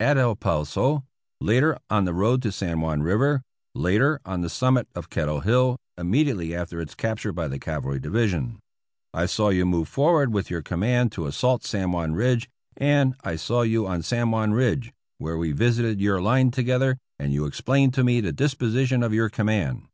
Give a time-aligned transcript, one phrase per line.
[0.00, 1.04] at El Poso;
[1.38, 3.42] later, on the road to San Juan River;
[3.74, 8.00] later, on the summit of Kettle Hill, immedi ately after its capture by the Cavalry
[8.00, 8.58] Division.
[9.12, 12.14] I saw you 314 APPENDIX F move forward with your command to assault San Juan
[12.14, 16.50] Ridge, and I saw you on San Juan Ridge, where we vis ited your line
[16.50, 19.88] together, and you explained to me the dispo sition of your command.